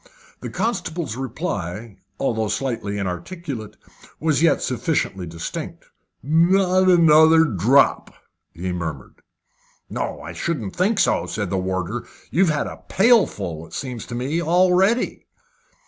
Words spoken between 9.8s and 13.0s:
"No, I shouldn't think so," said the warder. "You've had a